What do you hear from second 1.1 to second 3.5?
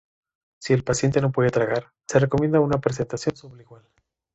no puede tragar, se recomienda una presentación